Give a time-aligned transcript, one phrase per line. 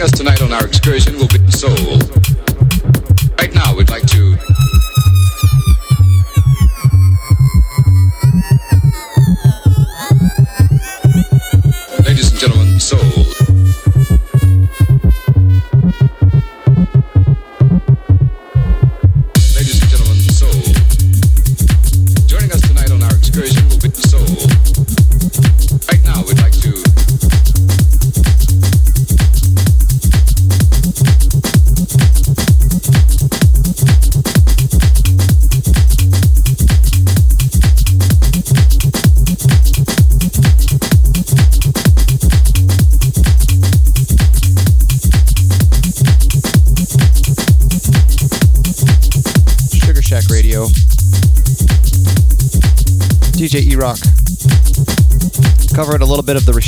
[0.00, 2.17] Us tonight on our excursion will be Soul.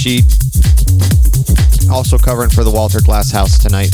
[0.01, 0.25] Rashid.
[1.91, 3.93] Also covering for the Walter Glass House tonight.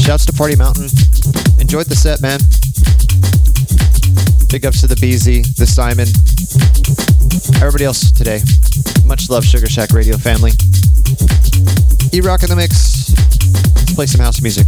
[0.00, 0.88] Shouts to Party Mountain.
[1.60, 2.40] Enjoyed the set, man.
[4.48, 6.08] Big ups to the BZ, the Simon,
[7.60, 8.40] everybody else today.
[9.04, 10.52] Much love, Sugar Shack Radio family.
[12.14, 13.12] E Rock in the mix.
[13.94, 14.66] Play some house music.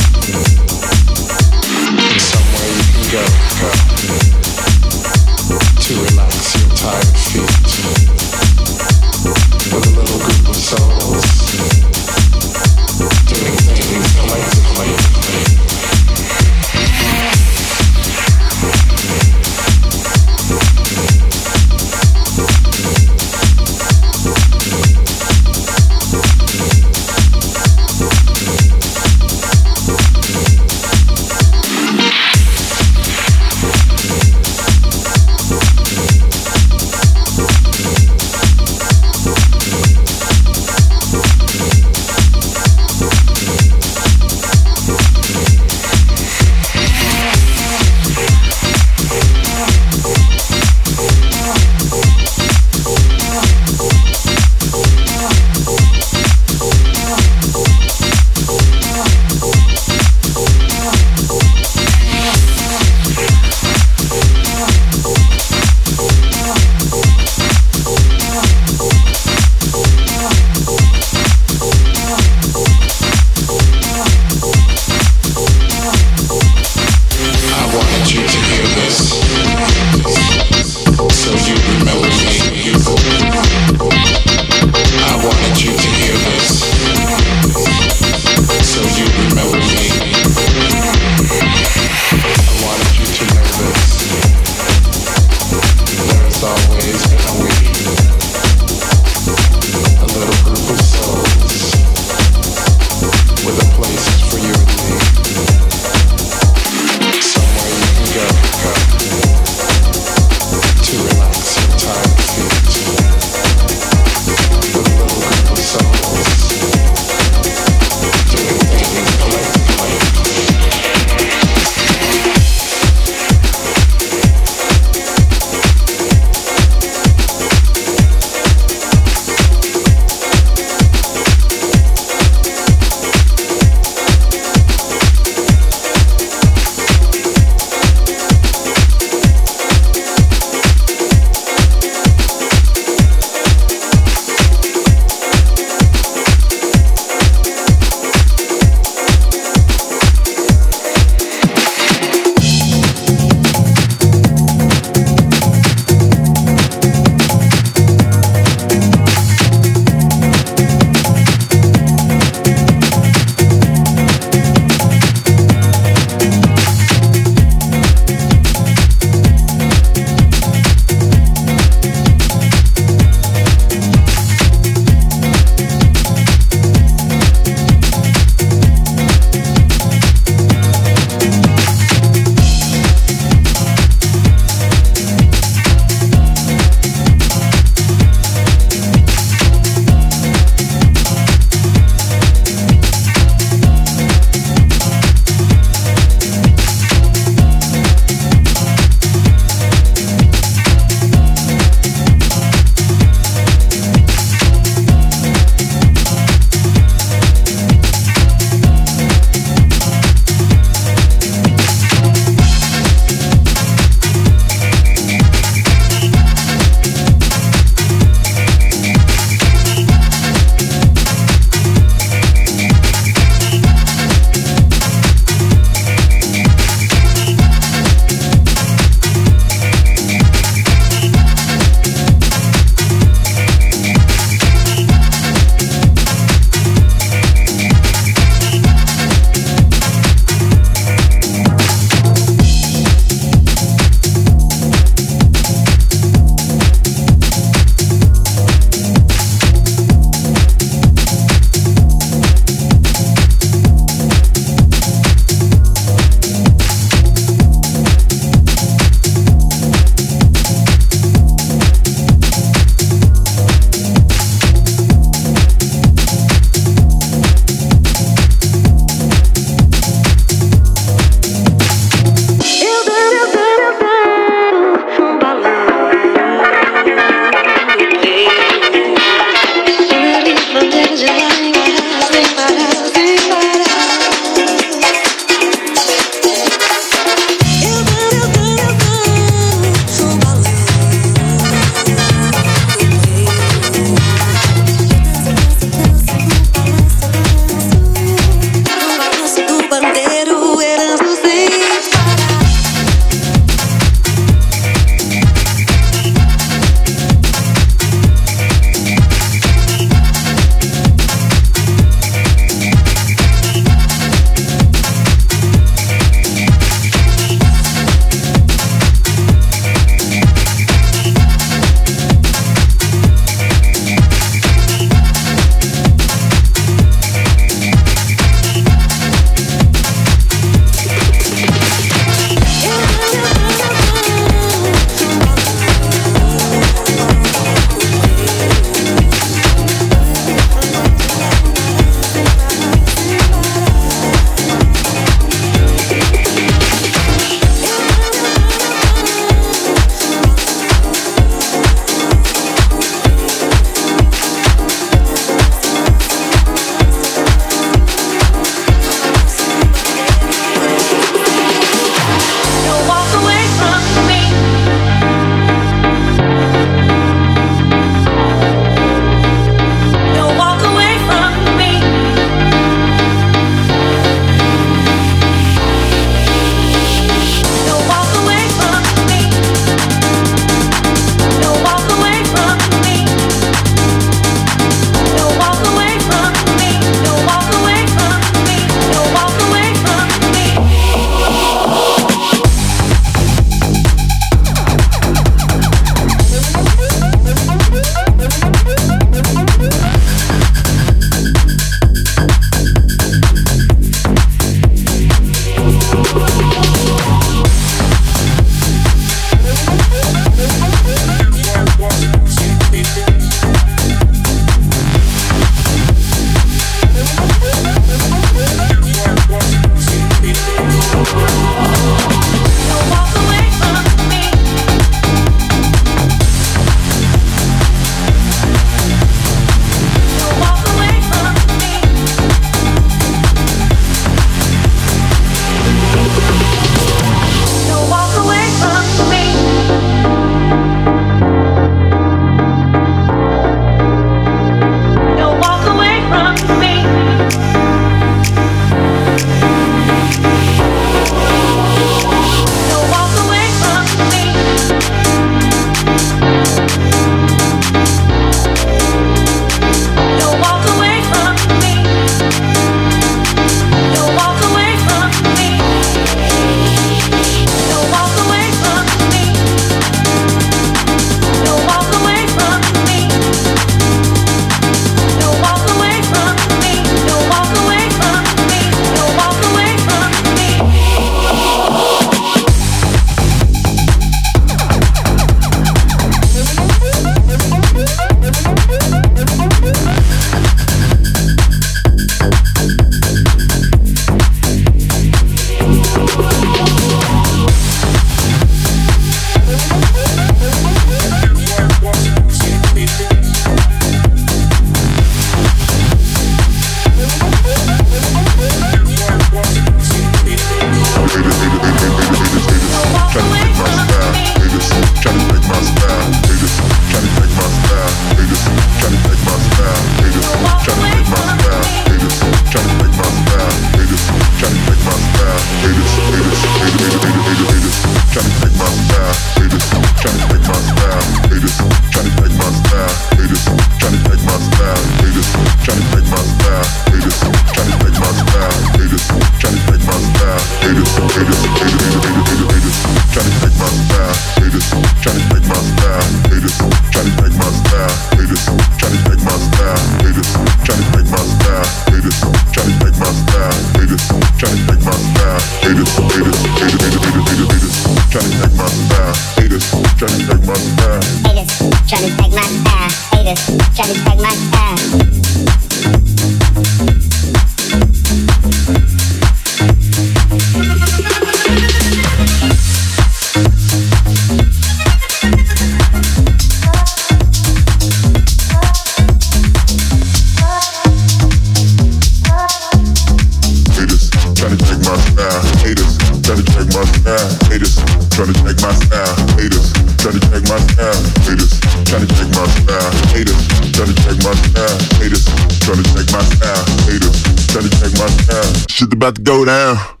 [598.81, 600.00] About to go down.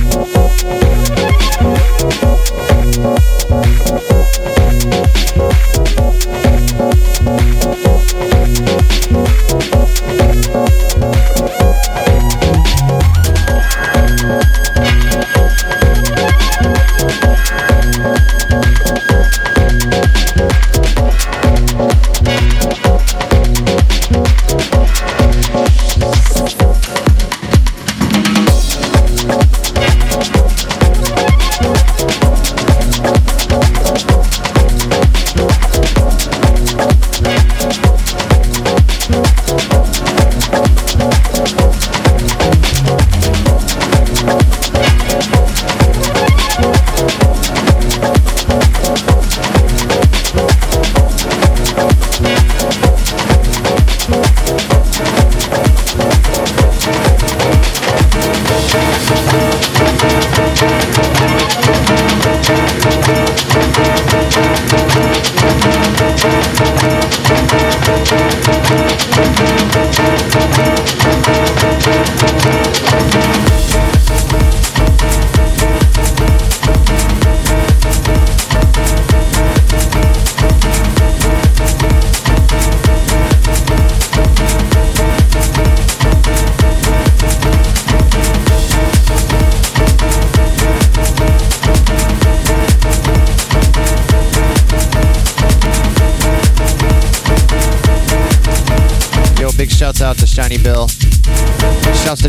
[0.00, 0.05] you.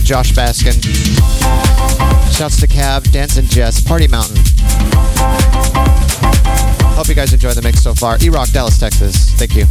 [0.07, 0.71] Josh Baskin.
[2.33, 4.37] Shouts to Cav, Dance and Jess, Party Mountain.
[6.95, 8.17] Hope you guys enjoy the mix so far.
[8.23, 9.31] E-Rock, Dallas, Texas.
[9.33, 9.65] Thank you.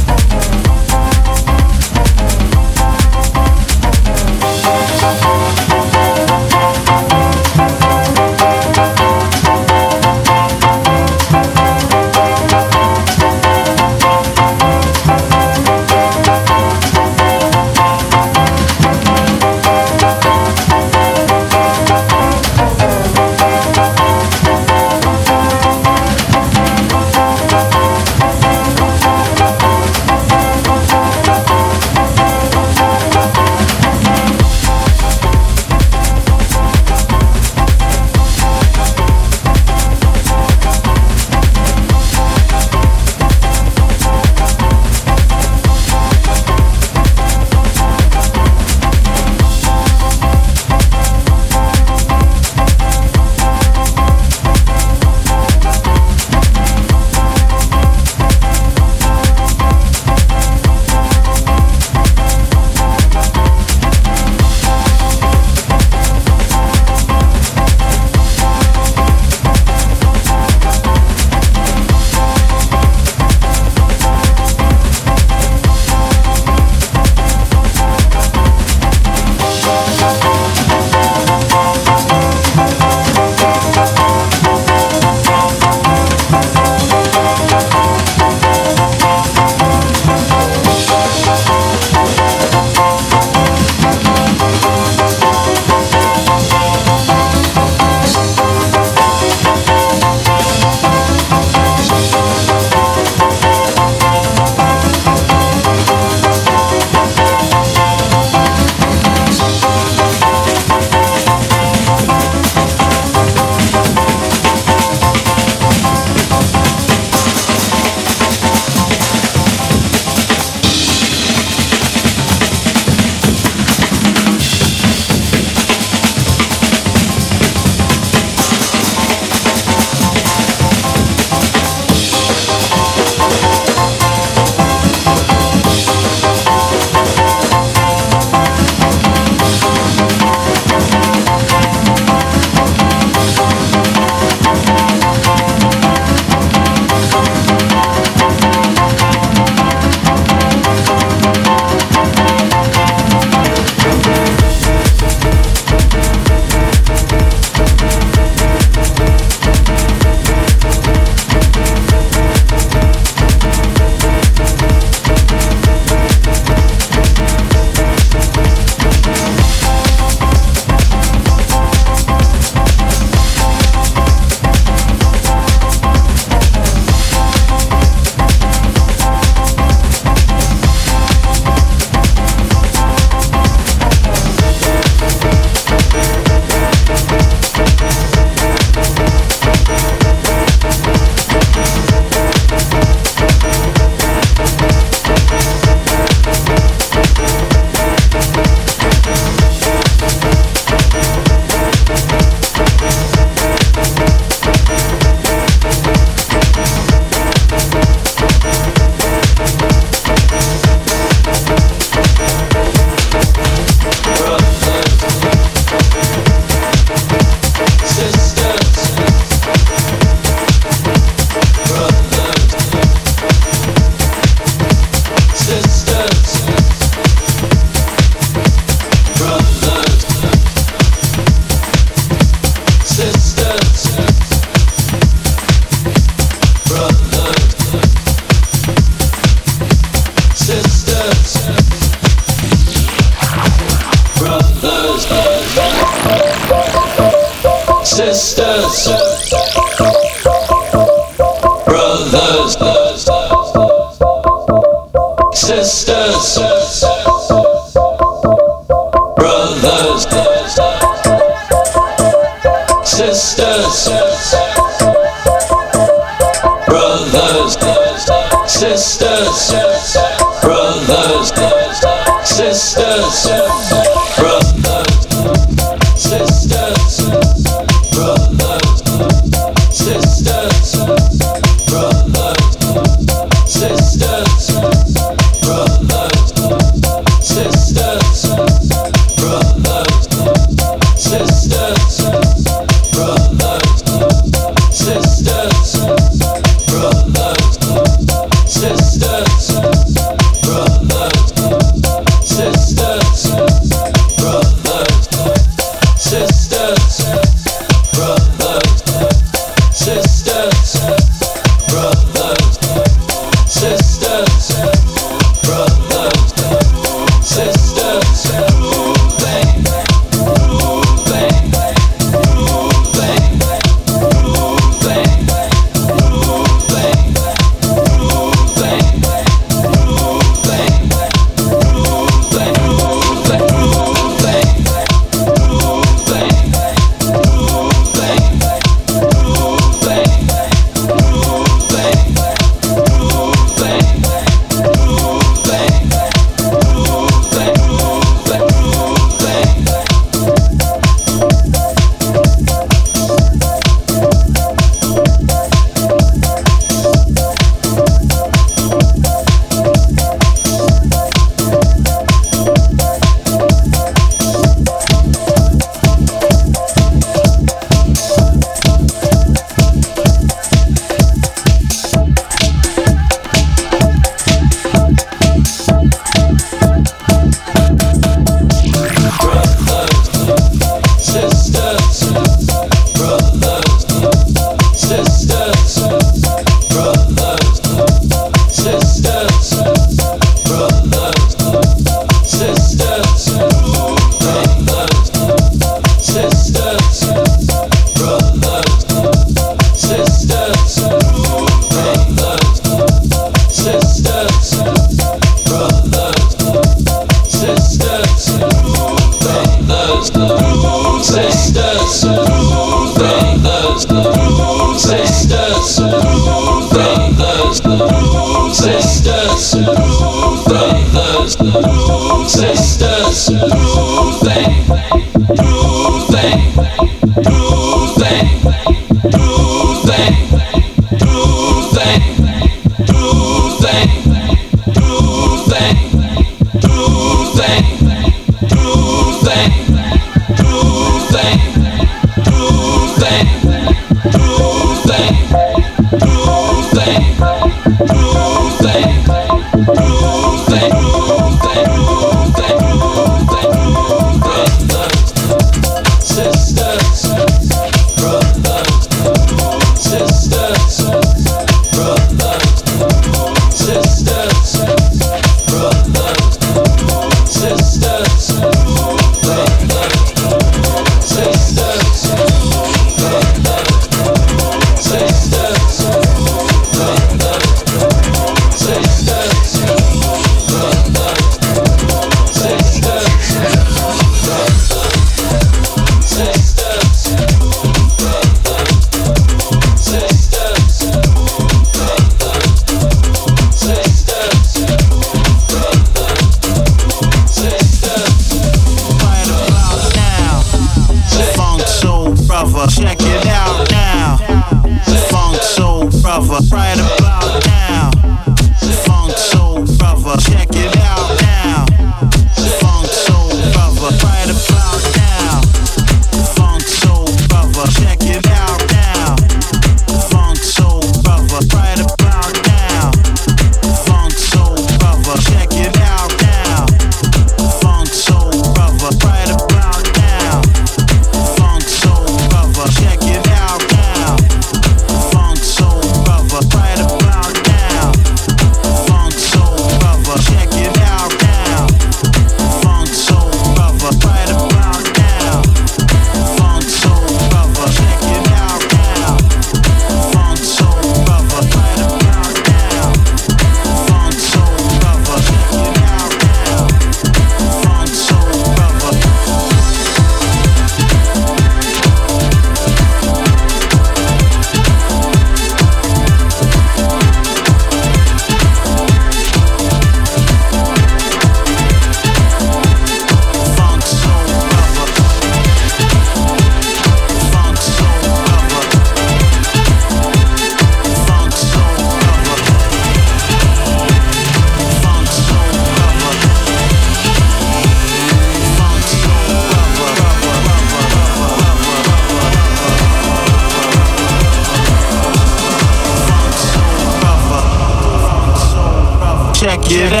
[599.70, 600.00] Get out!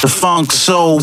[0.00, 1.00] The funk soul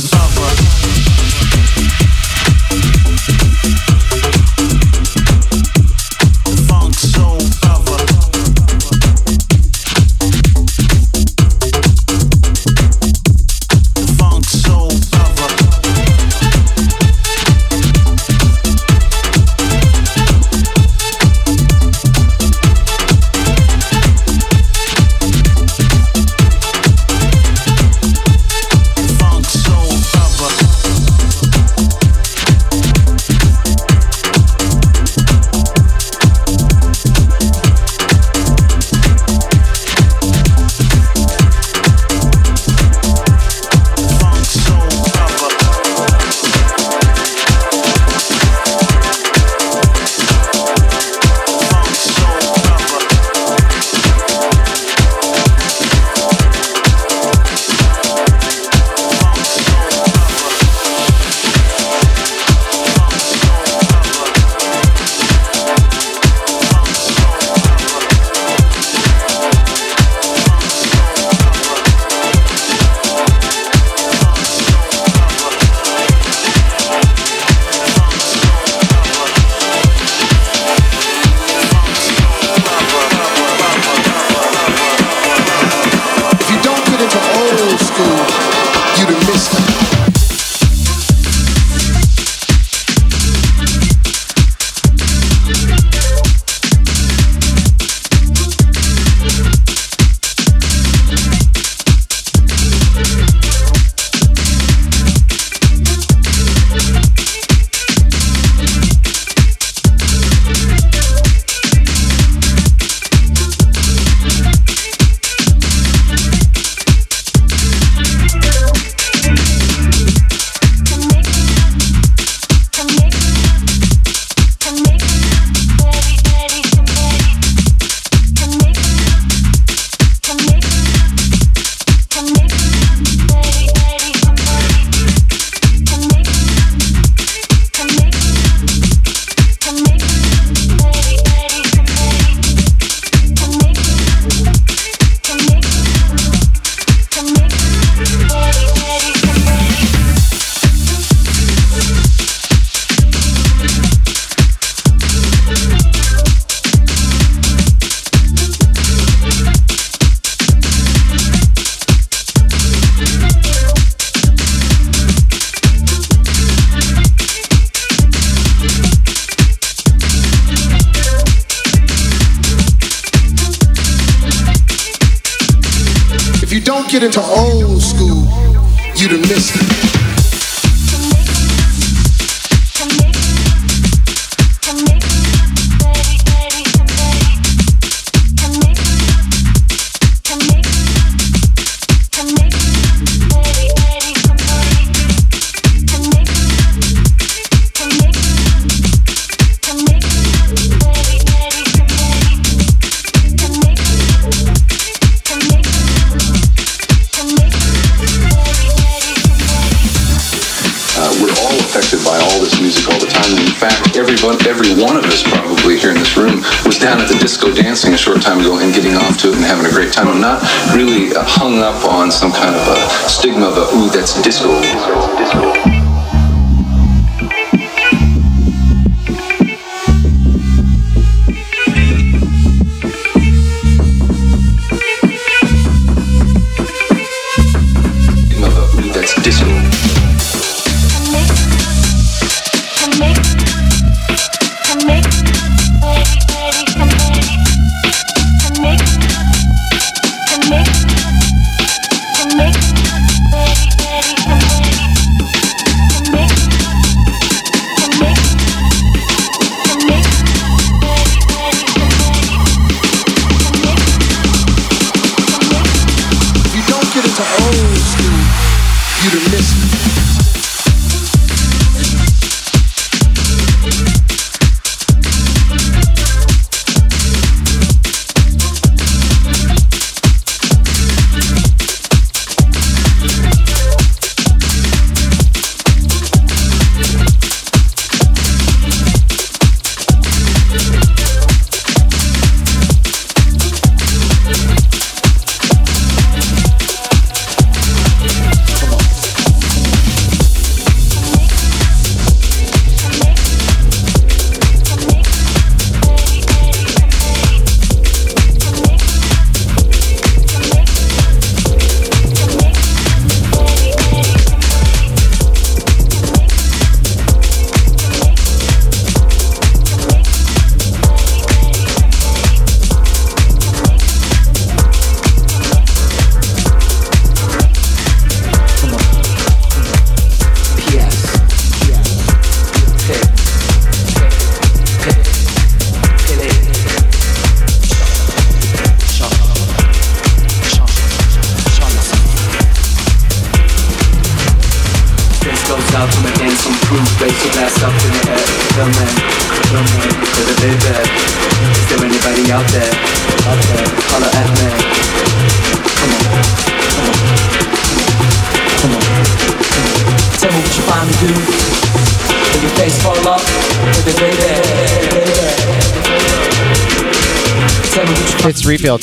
[176.95, 177.19] get into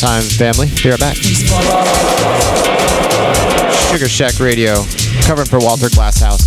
[0.03, 0.67] time, family.
[0.83, 1.15] Be right back.
[3.87, 4.75] Sugar Shack Radio,
[5.23, 6.42] covering for Walter Glasshouse.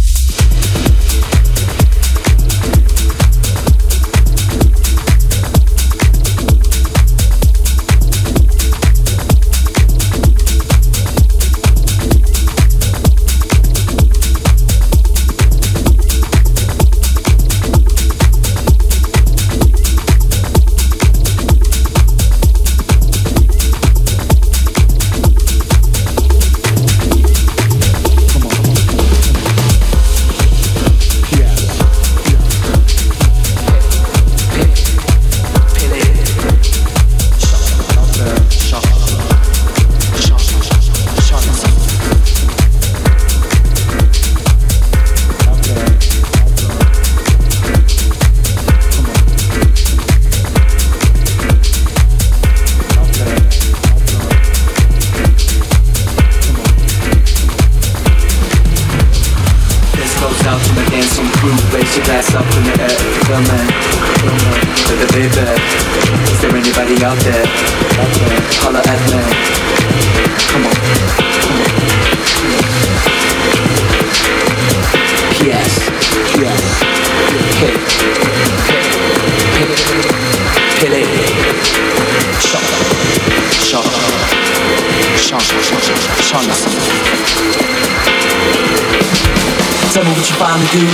[90.76, 90.88] You.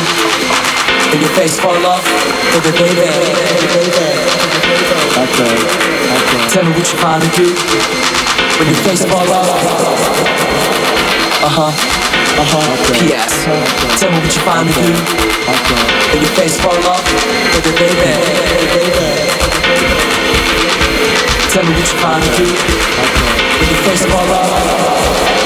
[1.12, 2.06] When your face fall off
[2.56, 3.04] For the baby
[5.22, 6.42] Okay, okay.
[6.48, 7.48] Tell me what you finally do.
[8.60, 9.50] When your face fall off
[11.44, 13.44] Uh-huh, uh-huh, P.S.
[14.00, 14.94] Tell me what you finally do.
[16.16, 17.04] When your face fall off
[17.52, 18.14] For the baby
[21.52, 22.48] Tell me what you finally do.
[23.60, 25.41] When your face fall off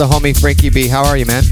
[0.00, 0.88] the homie Frankie B?
[0.88, 1.42] How are you, man?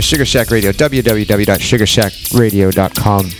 [0.00, 3.30] Sugar Shack Radio, www.sugarshackradio.com.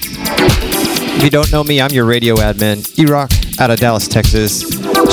[1.18, 4.60] If you don't know me, I'm your radio admin, E-Rock, out of Dallas, Texas.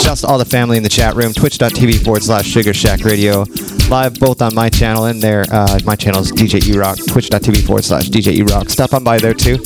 [0.04, 3.46] Shouts to all the family in the chat room, twitch.tv forward slash Sugar Shack Radio.
[3.89, 5.46] Live both on my channel and there.
[5.52, 8.70] Uh, my channel is DJ E-Rock, twitch.tv forward slash DJ E-Rock.
[8.70, 9.58] Stop on by there too.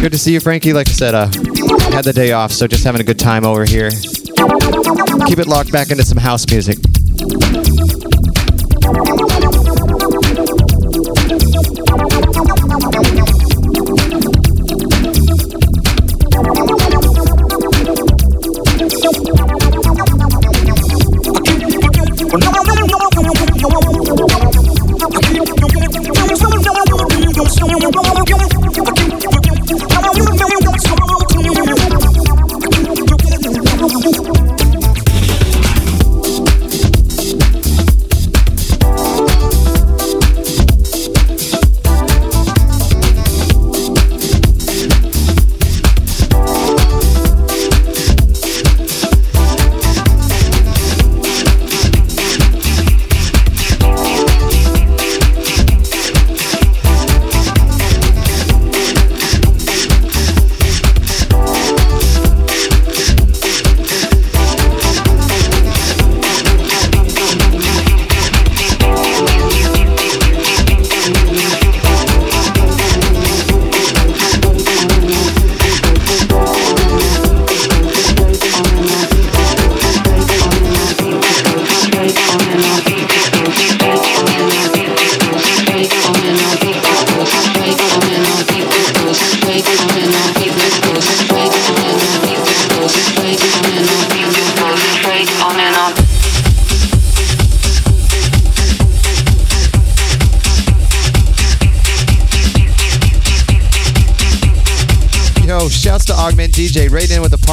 [0.00, 0.72] Good to see you, Frankie.
[0.72, 1.26] Like I said, uh,
[1.90, 3.90] had the day off, so just having a good time over here.
[5.26, 6.78] Keep it locked back into some house music.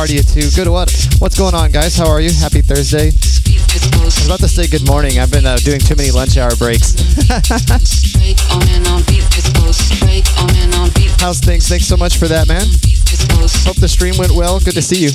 [0.01, 0.49] Right in with a party of two.
[0.55, 0.89] Good what?
[1.19, 1.95] What's going on, guys?
[1.97, 2.31] How are you?
[2.31, 3.11] Happy Thursday.
[3.11, 5.19] I was about to say good morning.
[5.19, 6.97] I've been uh, doing too many lunch hour breaks.
[11.21, 11.67] How's things?
[11.69, 12.65] Thanks so much for that, man.
[13.65, 14.59] Hope the stream went well.
[14.59, 15.11] Good to see you.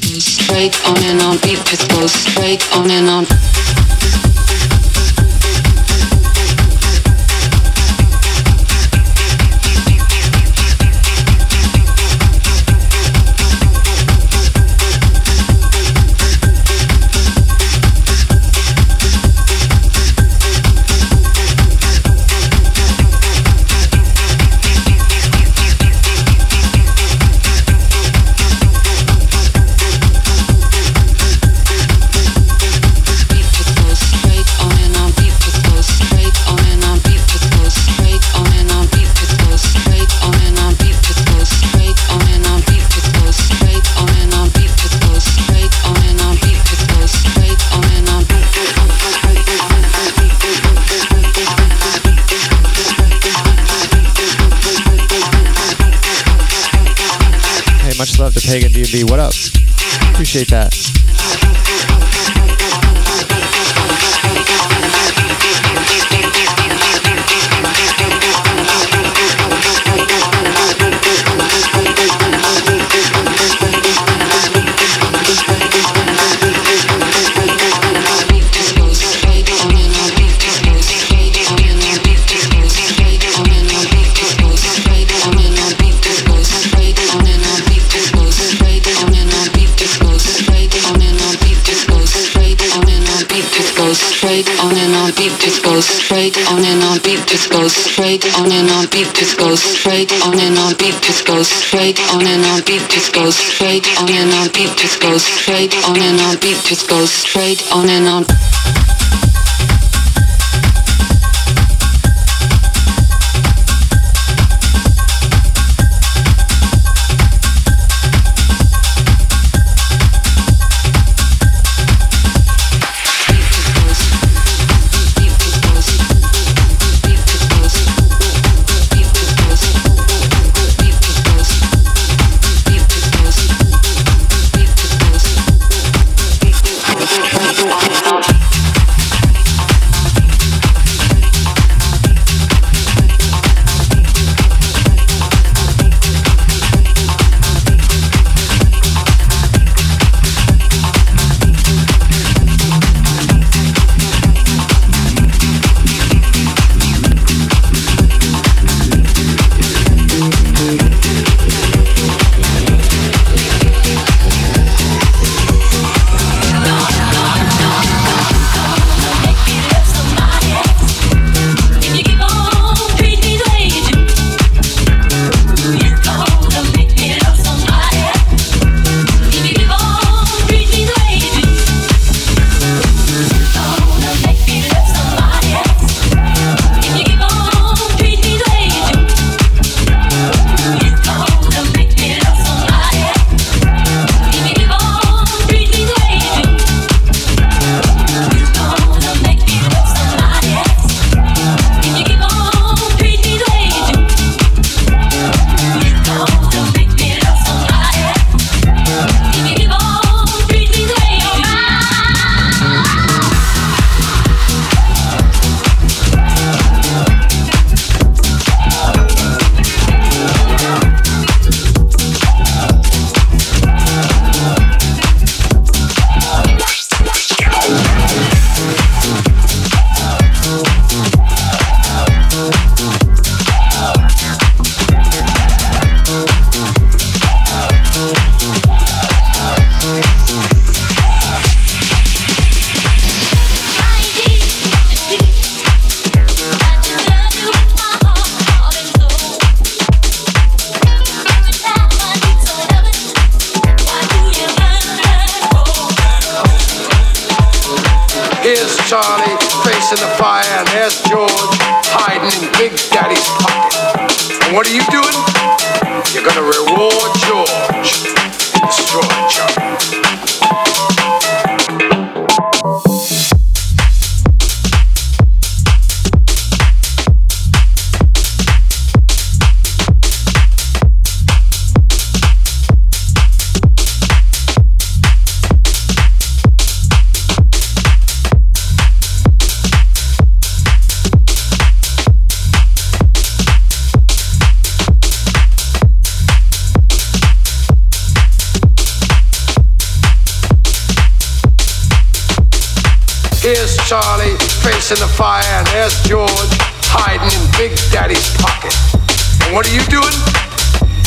[309.46, 310.10] And what are you doing?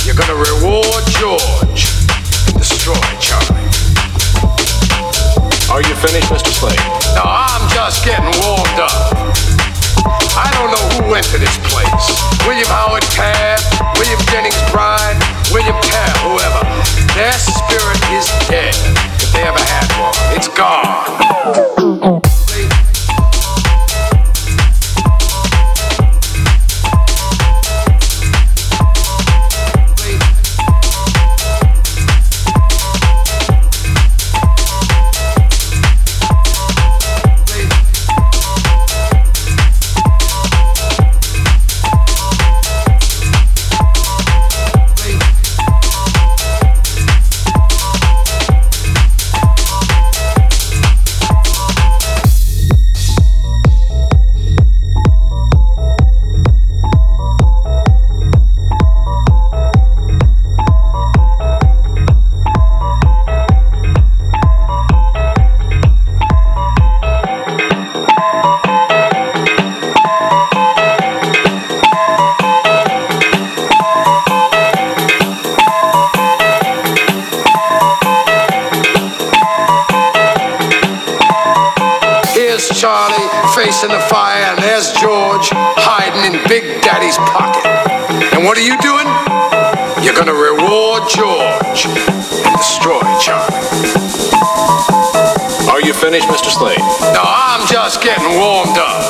[0.08, 1.92] You're gonna reward George
[2.48, 3.68] and destroy Charlie.
[5.68, 6.48] Are you finished, Mr.
[6.48, 6.80] Slade?
[7.20, 8.96] No, I'm just getting warmed up.
[10.40, 12.08] I don't know who went to this place.
[12.48, 15.20] William Howard Taft, William Jennings Bryan,
[15.52, 16.64] William Tell, whoever.
[17.20, 18.72] Their spirit is dead.
[19.20, 21.99] If they ever had one, it's gone.
[97.90, 99.10] Just getting warmed up.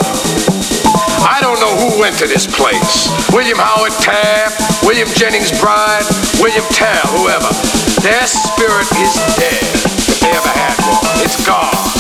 [1.20, 3.12] I don't know who went to this place.
[3.34, 6.06] William Howard Taft, William Jennings Bryan,
[6.40, 7.52] William Tell, whoever.
[8.00, 9.68] Their spirit is dead.
[10.08, 11.99] If they ever had one, it's gone.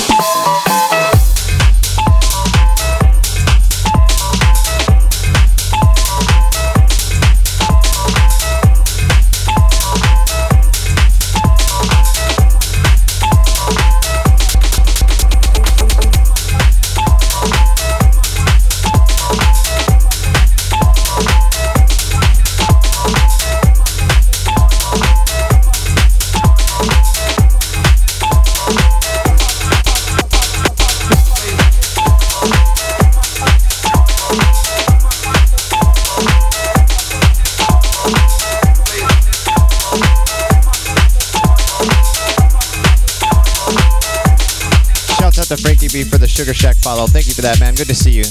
[46.40, 47.06] Sugar Shack follow.
[47.06, 47.76] Thank you for that, man.
[47.76, 48.24] Good to see you.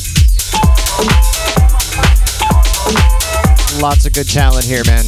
[3.82, 5.04] Lots of good talent here, man.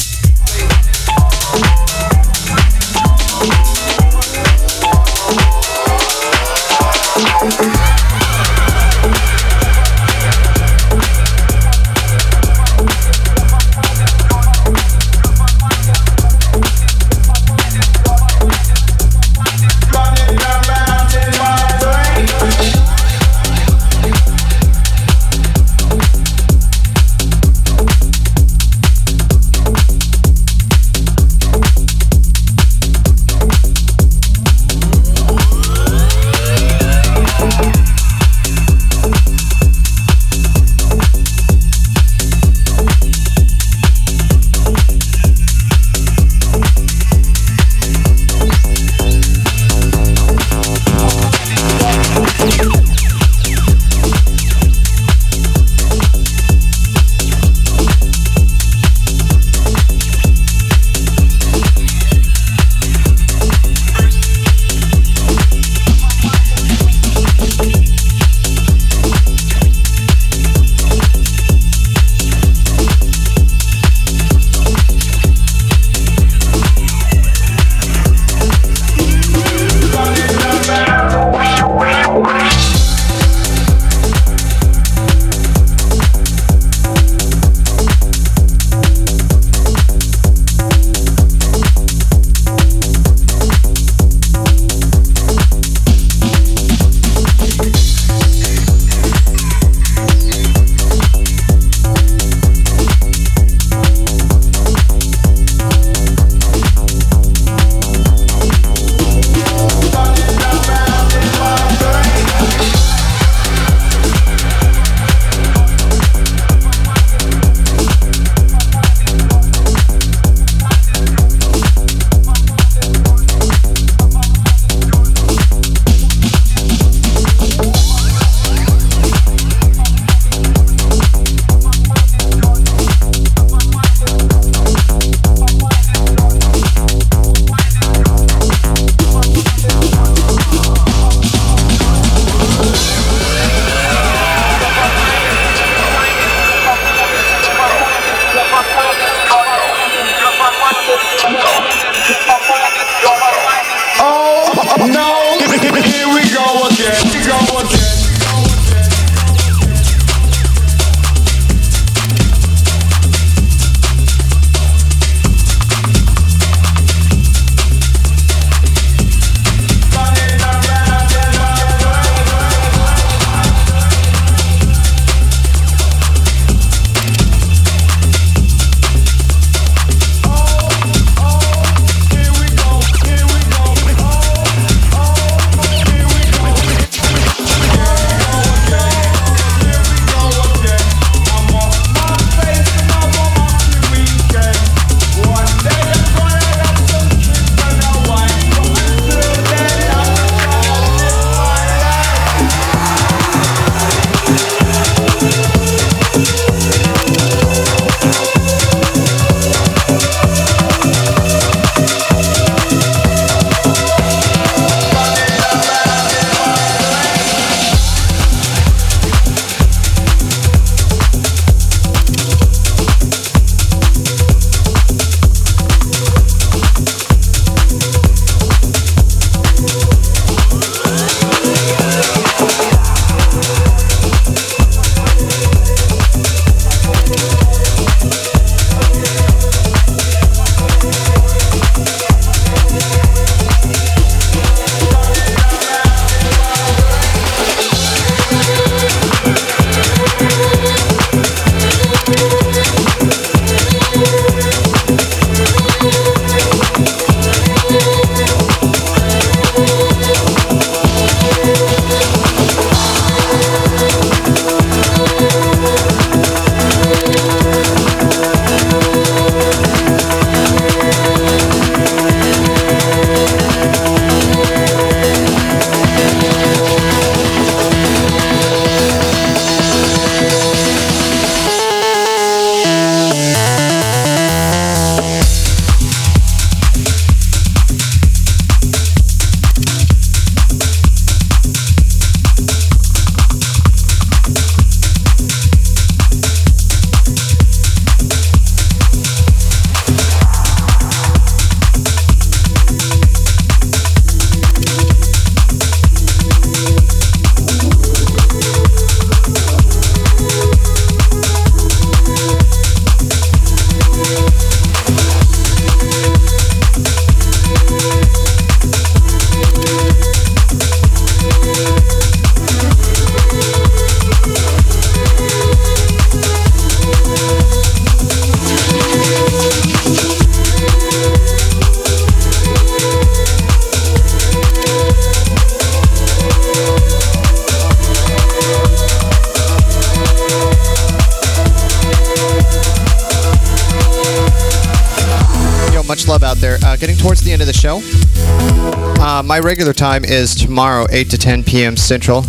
[349.20, 351.76] Uh, my regular time is tomorrow, 8 to 10 p.m.
[351.76, 352.24] Central.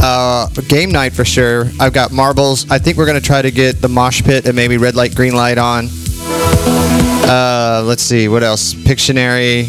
[0.00, 1.64] Uh, game night for sure.
[1.80, 2.70] I've got marbles.
[2.70, 5.12] I think we're going to try to get the mosh pit and maybe red light,
[5.16, 5.88] green light on.
[7.28, 8.74] Uh, let's see, what else?
[8.74, 9.66] Pictionary,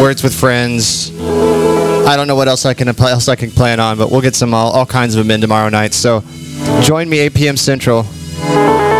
[0.00, 1.10] words with friends.
[1.18, 4.36] I don't know what else I can else I can plan on, but we'll get
[4.36, 5.94] some all, all kinds of them in tomorrow night.
[5.94, 6.22] So
[6.80, 7.56] join me 8 p.m.
[7.56, 8.06] Central.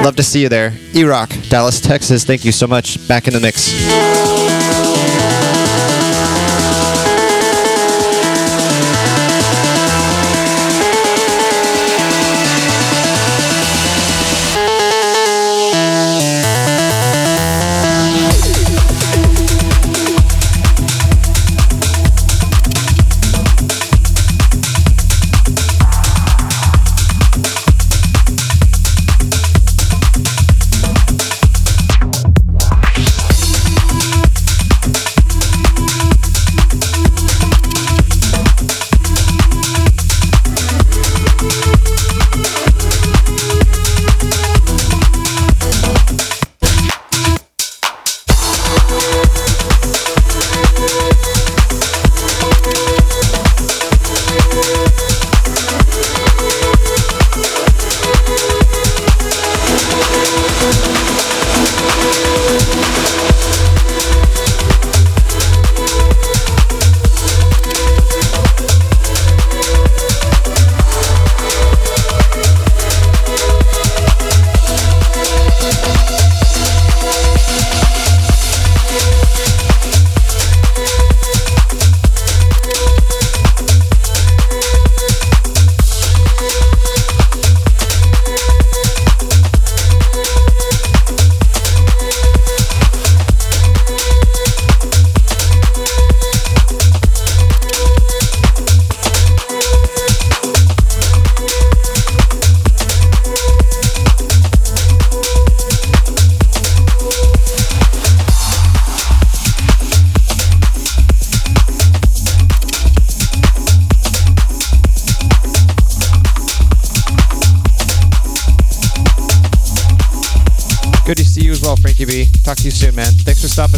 [0.02, 0.72] Love to see you there.
[0.94, 2.24] E-Rock, Dallas, Texas.
[2.24, 3.06] Thank you so much.
[3.06, 4.49] Back in the mix.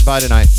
[0.04, 0.51] By tonight.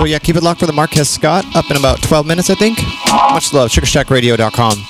[0.00, 2.54] So yeah, keep it locked for the Marquez Scott up in about 12 minutes, I
[2.54, 2.78] think.
[3.34, 4.89] Much love, sugarshackradio.com.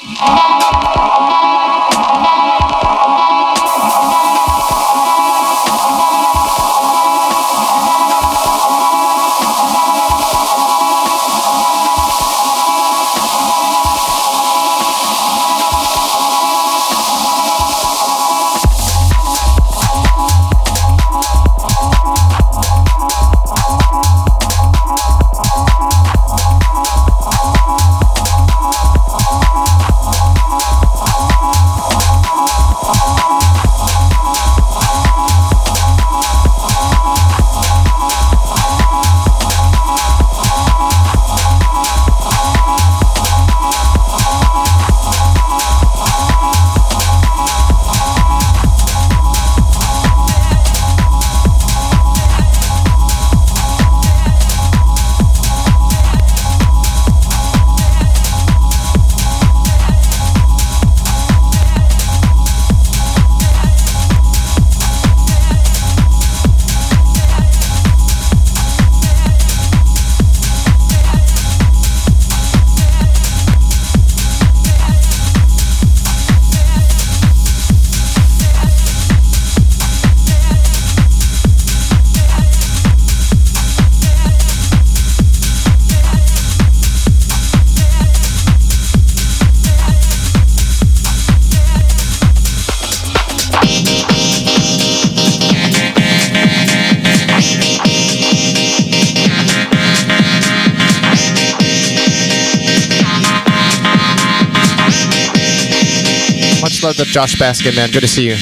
[106.98, 107.90] up, Josh Baskin, man.
[107.90, 108.34] Good to see you.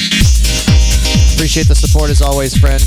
[1.35, 2.81] Appreciate the support as always, friend.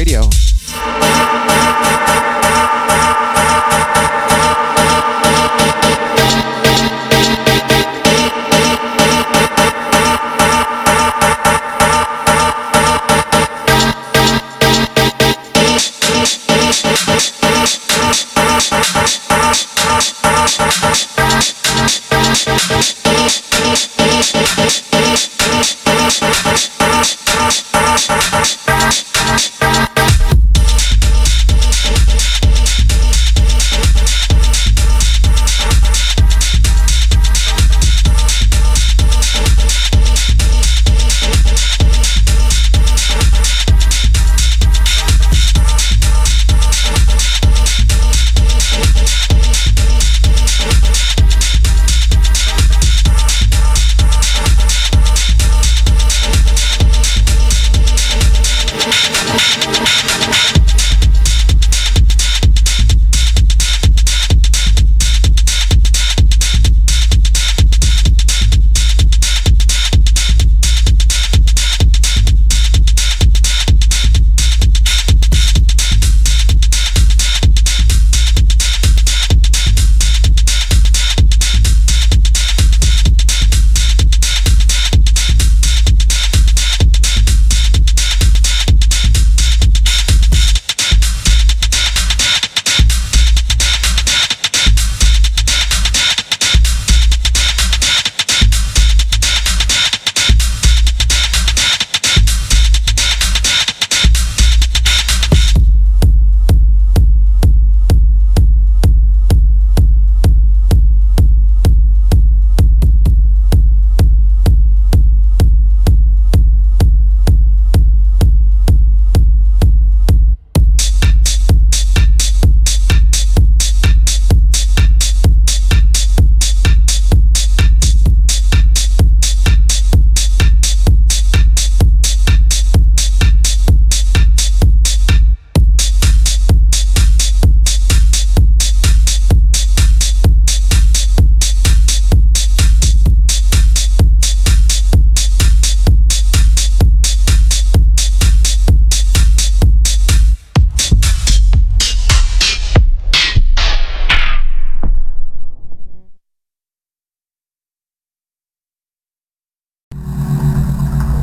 [0.00, 0.49] Radio.